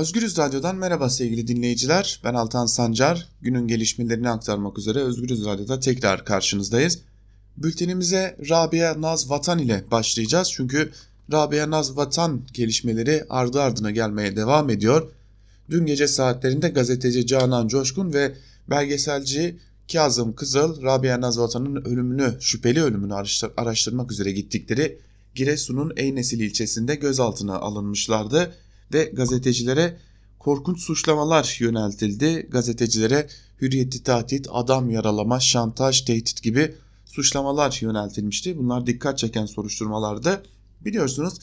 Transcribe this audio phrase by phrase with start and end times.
[0.00, 2.20] Özgürüz Radyo'dan merhaba sevgili dinleyiciler.
[2.24, 3.28] Ben Altan Sancar.
[3.42, 6.98] Günün gelişmelerini aktarmak üzere Özgürüz Radyo'da tekrar karşınızdayız.
[7.56, 10.52] Bültenimize Rabia Naz Vatan ile başlayacağız.
[10.52, 10.92] Çünkü
[11.32, 15.12] Rabia Naz Vatan gelişmeleri ardı ardına gelmeye devam ediyor.
[15.70, 18.34] Dün gece saatlerinde gazeteci Canan Coşkun ve
[18.70, 19.58] belgeselci
[19.92, 23.14] Kazım Kızıl, Rabia Naz Vatan'ın ölümünü, şüpheli ölümünü
[23.56, 24.98] araştırmak üzere gittikleri
[25.34, 28.54] Giresun'un Eynesil ilçesinde gözaltına alınmışlardı
[28.92, 29.96] ve gazetecilere
[30.38, 32.46] korkunç suçlamalar yöneltildi.
[32.50, 33.26] Gazetecilere
[33.60, 36.74] hürriyeti tahdit, adam yaralama, şantaj, tehdit gibi
[37.04, 38.58] suçlamalar yöneltilmişti.
[38.58, 40.42] Bunlar dikkat çeken soruşturmalardı.
[40.80, 41.38] Biliyorsunuz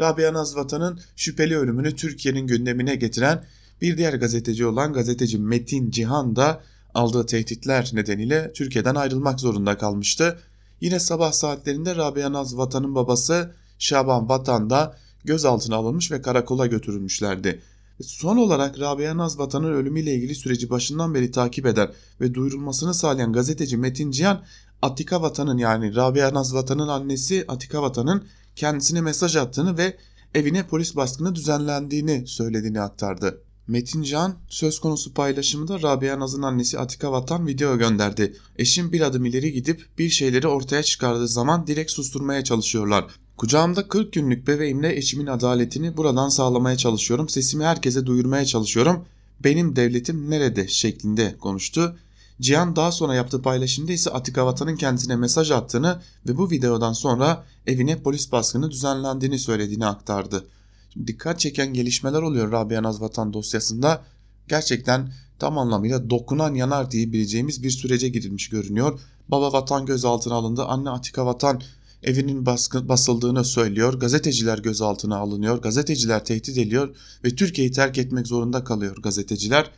[0.00, 3.44] Rabia Nazvatan'ın şüpheli ölümünü Türkiye'nin gündemine getiren
[3.80, 6.62] bir diğer gazeteci olan gazeteci Metin Cihan da
[6.94, 10.38] aldığı tehditler nedeniyle Türkiye'den ayrılmak zorunda kalmıştı.
[10.80, 17.62] Yine sabah saatlerinde Rabia Nazvatan'ın babası Şaban Vatan da gözaltına alınmış ve karakola götürülmüşlerdi.
[18.02, 23.32] Son olarak Rabia Naz Vatan'ın ölümüyle ilgili süreci başından beri takip eden ve duyurulmasını sağlayan
[23.32, 24.44] gazeteci Metin Cihan,
[24.82, 28.24] Atika Vatan'ın yani Rabia Naz Vatan'ın annesi Atika Vatan'ın
[28.56, 29.96] kendisine mesaj attığını ve
[30.34, 33.40] evine polis baskını düzenlendiğini söylediğini aktardı.
[33.66, 38.36] Metin Can söz konusu paylaşımında Rabia Naz'ın annesi Atika Vatan video gönderdi.
[38.56, 43.04] Eşim bir adım ileri gidip bir şeyleri ortaya çıkardığı zaman direkt susturmaya çalışıyorlar.
[43.36, 47.28] Kucağımda 40 günlük bebeğimle eşimin adaletini buradan sağlamaya çalışıyorum.
[47.28, 49.04] Sesimi herkese duyurmaya çalışıyorum.
[49.44, 51.96] Benim devletim nerede şeklinde konuştu.
[52.40, 57.44] Cihan daha sonra yaptığı paylaşımda ise Atika Vatan'ın kendisine mesaj attığını ve bu videodan sonra
[57.66, 60.46] evine polis baskını düzenlendiğini söylediğini aktardı.
[60.92, 64.04] Şimdi dikkat çeken gelişmeler oluyor Rabia Nazvatan dosyasında.
[64.48, 69.00] Gerçekten tam anlamıyla dokunan yanar diyebileceğimiz bir sürece girilmiş görünüyor.
[69.28, 70.64] Baba Vatan gözaltına alındı.
[70.64, 71.60] Anne Atika Vatan
[72.04, 73.94] evinin baskı, basıldığını söylüyor.
[73.94, 75.62] Gazeteciler gözaltına alınıyor.
[75.62, 79.70] Gazeteciler tehdit ediliyor ve Türkiye'yi terk etmek zorunda kalıyor gazeteciler.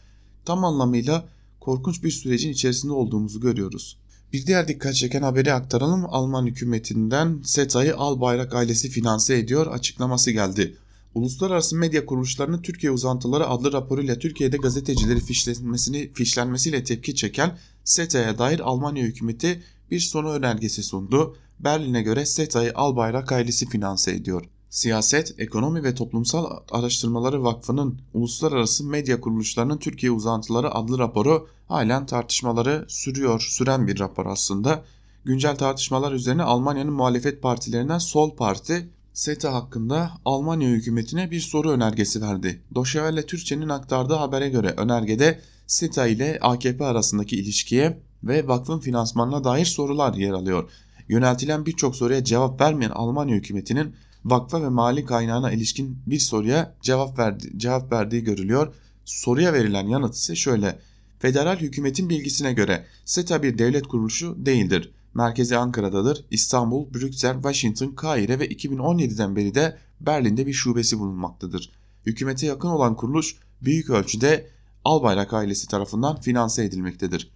[0.44, 1.28] Tam anlamıyla
[1.60, 3.98] korkunç bir sürecin içerisinde olduğumuzu görüyoruz.
[4.32, 6.04] Bir diğer dikkat çeken haberi aktaralım.
[6.08, 10.76] Alman hükümetinden SETA'yı Albayrak ailesi finanse ediyor açıklaması geldi.
[11.14, 18.60] Uluslararası medya kuruluşlarının Türkiye uzantıları adlı raporuyla Türkiye'de gazetecileri fişlenmesini, fişlenmesiyle tepki çeken SETA'ya dair
[18.60, 21.36] Almanya hükümeti bir sonu önergesi sundu.
[21.60, 24.44] Berlin'e göre SETA'yı Albayrak ailesi finanse ediyor.
[24.70, 32.84] Siyaset, Ekonomi ve Toplumsal Araştırmaları Vakfı'nın uluslararası medya kuruluşlarının Türkiye uzantıları adlı raporu halen tartışmaları
[32.88, 34.84] sürüyor, süren bir rapor aslında.
[35.24, 42.22] Güncel tartışmalar üzerine Almanya'nın muhalefet partilerinden Sol Parti, SETA hakkında Almanya hükümetine bir soru önergesi
[42.22, 42.62] verdi.
[42.74, 49.64] Doşevelle Türkçe'nin aktardığı habere göre önergede SETA ile AKP arasındaki ilişkiye ve vakfın finansmanına dair
[49.64, 50.70] sorular yer alıyor.
[51.08, 53.94] Yöneltilen birçok soruya cevap vermeyen Almanya hükümetinin
[54.24, 58.74] vakfa ve mali kaynağına ilişkin bir soruya cevap, verdi, cevap verdiği görülüyor.
[59.04, 60.78] Soruya verilen yanıt ise şöyle.
[61.18, 64.92] Federal hükümetin bilgisine göre SETA bir devlet kuruluşu değildir.
[65.14, 66.24] Merkezi Ankara'dadır.
[66.30, 71.70] İstanbul, Brüksel, Washington, Kahire ve 2017'den beri de Berlin'de bir şubesi bulunmaktadır.
[72.06, 74.46] Hükümete yakın olan kuruluş büyük ölçüde
[74.84, 77.30] Albayrak ailesi tarafından finanse edilmektedir.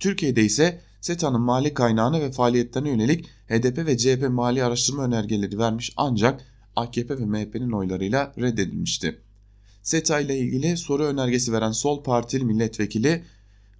[0.00, 5.92] Türkiye'de ise SETA'nın mali kaynağını ve faaliyetlerine yönelik HDP ve CHP mali araştırma önergeleri vermiş
[5.96, 6.44] ancak
[6.76, 9.18] AKP ve MHP'nin oylarıyla reddedilmişti.
[9.82, 13.24] SETA ile ilgili soru önergesi veren Sol Partili milletvekili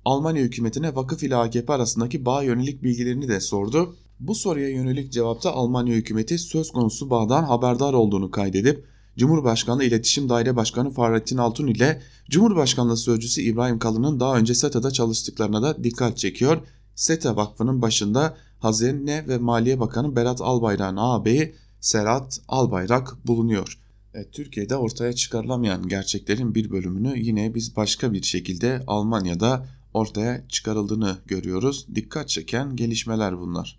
[0.04, 3.96] Almanya hükümetine vakıf ile AKP arasındaki bağ yönelik bilgilerini de sordu.
[4.20, 8.84] Bu soruya yönelik cevapta Almanya hükümeti söz konusu bağdan haberdar olduğunu kaydedip
[9.18, 15.62] Cumhurbaşkanlığı İletişim Daire Başkanı Fahrettin Altun ile Cumhurbaşkanlığı Sözcüsü İbrahim Kalın'ın daha önce SETA'da çalıştıklarına
[15.62, 16.62] da dikkat çekiyor.
[16.96, 23.78] SETA Vakfı'nın başında Hazine ve Maliye Bakanı Berat Albayrak'ın ağabeyi Serhat Albayrak bulunuyor.
[24.14, 31.16] Evet, Türkiye'de ortaya çıkarılamayan gerçeklerin bir bölümünü yine biz başka bir şekilde Almanya'da ortaya çıkarıldığını
[31.26, 31.86] görüyoruz.
[31.94, 33.78] Dikkat çeken gelişmeler bunlar.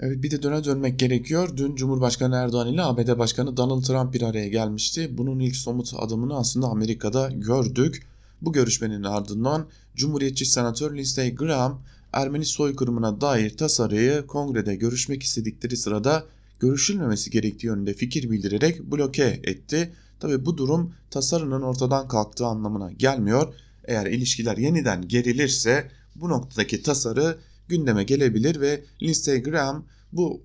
[0.00, 1.56] Evet bir de döne dönmek gerekiyor.
[1.56, 5.18] Dün Cumhurbaşkanı Erdoğan ile ABD Başkanı Donald Trump bir araya gelmişti.
[5.18, 8.06] Bunun ilk somut adımını aslında Amerika'da gördük.
[8.42, 9.66] Bu görüşmenin ardından
[9.96, 11.82] Cumhuriyetçi Senatör Lindsey Graham
[12.12, 16.24] Ermeni soykırımına dair tasarıyı kongrede görüşmek istedikleri sırada
[16.60, 19.92] görüşülmemesi gerektiği yönünde fikir bildirerek bloke etti.
[20.20, 23.54] Tabi bu durum tasarının ortadan kalktığı anlamına gelmiyor.
[23.84, 27.38] Eğer ilişkiler yeniden gerilirse bu noktadaki tasarı
[27.68, 30.42] gündeme gelebilir ve Lindsey Graham bu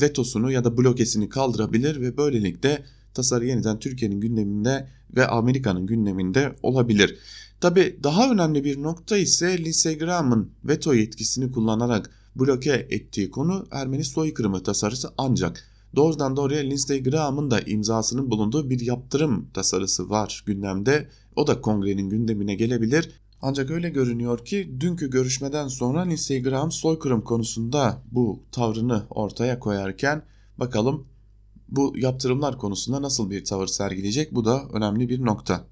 [0.00, 7.18] vetosunu ya da blokesini kaldırabilir ve böylelikle tasarı yeniden Türkiye'nin gündeminde ve Amerika'nın gündeminde olabilir.
[7.60, 14.04] Tabi daha önemli bir nokta ise Lindsey Graham'ın veto yetkisini kullanarak bloke ettiği konu Ermeni
[14.04, 21.08] soykırımı tasarısı ancak doğrudan doğruya Lindsey Graham'ın da imzasının bulunduğu bir yaptırım tasarısı var gündemde.
[21.36, 23.10] O da kongrenin gündemine gelebilir.
[23.42, 30.22] Ancak öyle görünüyor ki dünkü görüşmeden sonra Lindsey Graham soykırım konusunda bu tavrını ortaya koyarken
[30.58, 31.06] bakalım
[31.70, 35.64] bu yaptırımlar konusunda nasıl bir tavır sergileyecek bu da önemli bir nokta.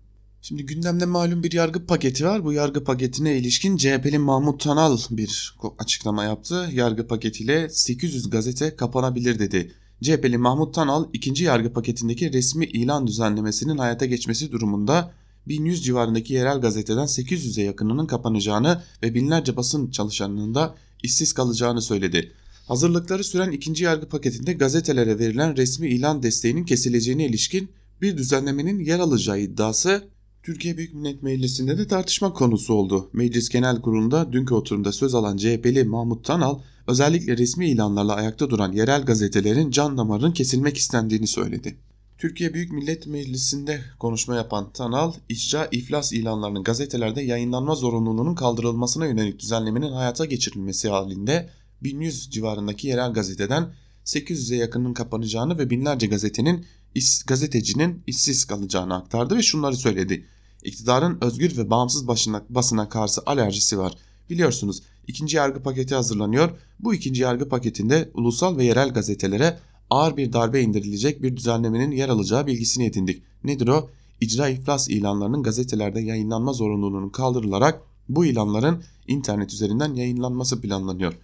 [0.43, 2.45] Şimdi gündemde malum bir yargı paketi var.
[2.45, 6.69] Bu yargı paketine ilişkin CHP'li Mahmut Tanal bir açıklama yaptı.
[6.73, 9.73] Yargı paketiyle 800 gazete kapanabilir dedi.
[10.03, 15.13] CHP'li Mahmut Tanal ikinci yargı paketindeki resmi ilan düzenlemesinin hayata geçmesi durumunda
[15.49, 22.33] 1100 civarındaki yerel gazeteden 800'e yakınının kapanacağını ve binlerce basın çalışanının da işsiz kalacağını söyledi.
[22.69, 27.71] Hazırlıkları süren ikinci yargı paketinde gazetelere verilen resmi ilan desteğinin kesileceğine ilişkin
[28.03, 30.09] bir düzenlemenin yer alacağı iddiası
[30.43, 33.11] Türkiye Büyük Millet Meclisi'nde de tartışma konusu oldu.
[33.13, 38.73] Meclis Genel Kurulu'nda dünkü oturumda söz alan CHP'li Mahmut Tanal özellikle resmi ilanlarla ayakta duran
[38.73, 41.77] yerel gazetelerin can damarının kesilmek istendiğini söyledi.
[42.19, 49.41] Türkiye Büyük Millet Meclisi'nde konuşma yapan Tanal, icra iflas ilanlarının gazetelerde yayınlanma zorunluluğunun kaldırılmasına yönelik
[49.41, 51.49] düzenlemenin hayata geçirilmesi halinde
[51.83, 53.73] 1100 civarındaki yerel gazeteden
[54.05, 60.25] 800'e yakının kapanacağını ve binlerce gazetenin iş, gazetecinin işsiz kalacağını aktardı ve şunları söyledi.
[60.65, 63.95] İktidarın özgür ve bağımsız başına, basına karşı alerjisi var.
[64.31, 66.51] Biliyorsunuz ikinci yargı paketi hazırlanıyor.
[66.81, 69.59] Bu ikinci yargı paketinde ulusal ve yerel gazetelere
[69.91, 73.23] ağır bir darbe indirilecek bir düzenlemenin yer alacağı bilgisini edindik.
[73.45, 73.91] Nedir o?
[74.21, 81.15] İcra iflas ilanlarının gazetelerde yayınlanma zorunluluğunun kaldırılarak bu ilanların internet üzerinden yayınlanması planlanıyor.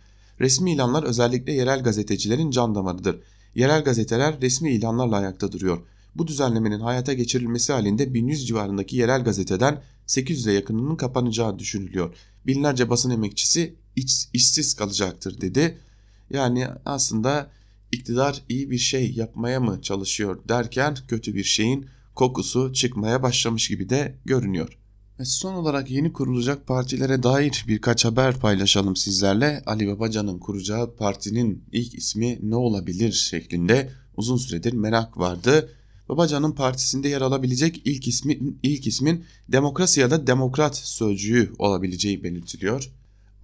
[0.40, 3.20] Resmi ilanlar özellikle yerel gazetecilerin can damarıdır.
[3.54, 5.78] Yerel gazeteler resmi ilanlarla ayakta duruyor.
[6.14, 12.14] Bu düzenlemenin hayata geçirilmesi halinde 1100 civarındaki yerel gazeteden 800'e yakınının kapanacağı düşünülüyor.
[12.46, 15.78] Binlerce basın emekçisi iş, işsiz kalacaktır dedi.
[16.30, 17.50] Yani aslında
[17.92, 23.88] iktidar iyi bir şey yapmaya mı çalışıyor derken kötü bir şeyin kokusu çıkmaya başlamış gibi
[23.88, 24.78] de görünüyor.
[25.20, 29.62] Ve son olarak yeni kurulacak partilere dair birkaç haber paylaşalım sizlerle.
[29.66, 35.70] Ali Babacan'ın kuracağı partinin ilk ismi ne olabilir şeklinde uzun süredir merak vardı.
[36.08, 42.90] Babacan'ın partisinde yer alabilecek ilk ismin ilk ismin demokrasi ya da demokrat sözcüğü olabileceği belirtiliyor.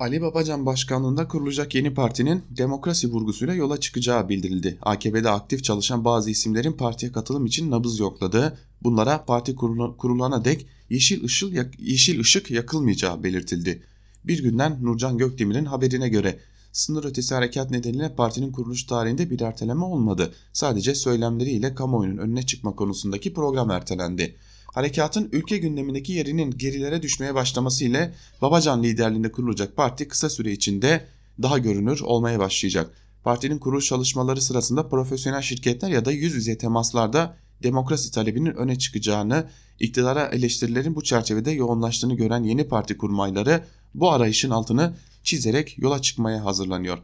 [0.00, 4.78] Ali Babacan başkanlığında kurulacak yeni partinin demokrasi vurgusuyla yola çıkacağı bildirildi.
[4.82, 8.58] AKP'de aktif çalışan bazı isimlerin partiye katılım için nabız yokladı.
[8.82, 9.56] Bunlara parti
[9.99, 13.83] kurulana dek yeşil ışık, yeşil ışık yakılmayacağı belirtildi.
[14.25, 16.39] Bir günden Nurcan Gökdemir'in haberine göre
[16.73, 20.35] sınır ötesi harekat nedeniyle partinin kuruluş tarihinde bir erteleme olmadı.
[20.53, 24.37] Sadece söylemleriyle kamuoyunun önüne çıkma konusundaki program ertelendi.
[24.75, 31.07] Harekatın ülke gündemindeki yerinin gerilere düşmeye başlaması ile Babacan liderliğinde kurulacak parti kısa süre içinde
[31.43, 32.91] daha görünür olmaya başlayacak.
[33.25, 39.47] Partinin kuruluş çalışmaları sırasında profesyonel şirketler ya da yüz yüze temaslarda demokrasi talebinin öne çıkacağını,
[39.81, 43.65] iktidara eleştirilerin bu çerçevede yoğunlaştığını gören yeni parti kurmayları
[43.95, 46.99] bu arayışın altını çizerek yola çıkmaya hazırlanıyor.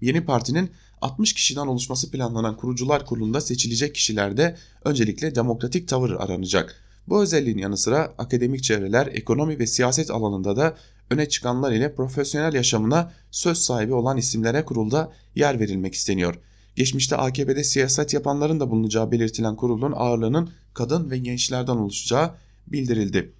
[0.00, 0.70] Yeni partinin
[1.00, 6.82] 60 kişiden oluşması planlanan kurucular kurulunda seçilecek kişilerde öncelikle demokratik tavır aranacak.
[7.08, 10.76] Bu özelliğin yanı sıra akademik çevreler, ekonomi ve siyaset alanında da
[11.10, 16.38] öne çıkanlar ile profesyonel yaşamına söz sahibi olan isimlere kurulda yer verilmek isteniyor.
[16.76, 22.34] Geçmişte AKP'de siyaset yapanların da bulunacağı belirtilen kurulun ağırlığının kadın ve gençlerden oluşacağı
[22.66, 23.32] bildirildi.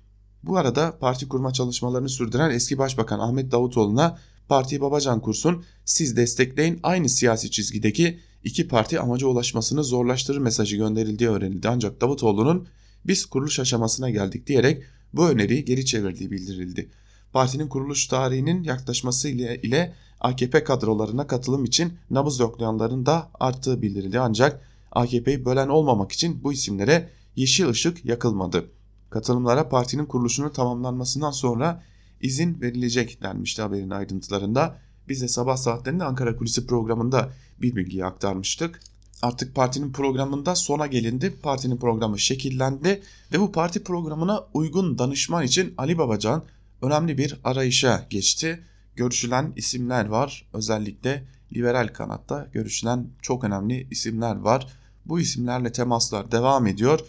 [0.42, 6.80] Bu arada parti kurma çalışmalarını sürdüren eski başbakan Ahmet Davutoğlu'na partiyi Babacan kursun siz destekleyin
[6.82, 11.68] aynı siyasi çizgideki iki parti amaca ulaşmasını zorlaştırır mesajı gönderildiği öğrenildi.
[11.68, 12.68] Ancak Davutoğlu'nun
[13.04, 16.90] biz kuruluş aşamasına geldik diyerek bu öneriyi geri çevirdiği bildirildi.
[17.32, 24.20] Partinin kuruluş tarihinin yaklaşması ile, ile AKP kadrolarına katılım için nabız yoklayanların da arttığı bildirildi.
[24.20, 24.60] Ancak
[24.92, 28.70] AKP'yi bölen olmamak için bu isimlere yeşil ışık yakılmadı.
[29.10, 31.82] Katılımlara partinin kuruluşunun tamamlanmasından sonra
[32.20, 34.78] izin verilecek denmişti haberin ayrıntılarında.
[35.08, 37.30] Biz de sabah saatlerinde Ankara Kulisi programında
[37.62, 38.80] bir bilgiyi aktarmıştık
[39.22, 41.34] artık partinin programında sona gelindi.
[41.42, 46.44] Partinin programı şekillendi ve bu parti programına uygun danışman için Ali Babacan
[46.82, 48.64] önemli bir arayışa geçti.
[48.96, 50.48] Görüşülen isimler var.
[50.52, 51.24] Özellikle
[51.54, 54.66] liberal kanatta görüşülen çok önemli isimler var.
[55.06, 57.00] Bu isimlerle temaslar devam ediyor.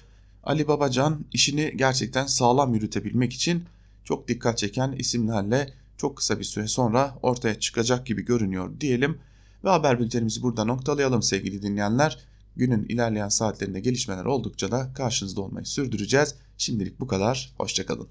[0.44, 3.64] Ali Babacan işini gerçekten sağlam yürütebilmek için
[4.04, 9.18] çok dikkat çeken isimlerle çok kısa bir süre sonra ortaya çıkacak gibi görünüyor diyelim.
[9.64, 12.20] Ve haber bültenimizi burada noktalayalım sevgili dinleyenler.
[12.56, 16.36] Günün ilerleyen saatlerinde gelişmeler oldukça da karşınızda olmayı sürdüreceğiz.
[16.58, 17.54] Şimdilik bu kadar.
[17.58, 18.08] Hoşçakalın.